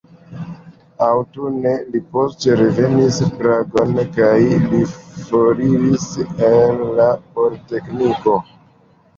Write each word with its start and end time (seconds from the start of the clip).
Aŭtune 1.07 1.73
li 1.95 1.99
poste 2.15 2.55
revenis 2.61 3.19
Pragon 3.41 3.93
kaj 4.17 4.33
li 4.73 4.81
foriris 4.97 6.09
el 6.51 6.83
la 7.03 7.09
politekniko. 7.37 8.37